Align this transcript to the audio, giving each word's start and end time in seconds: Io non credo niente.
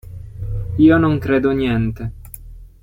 Io 0.85 0.97
non 0.97 1.19
credo 1.19 1.51
niente. 1.51 2.11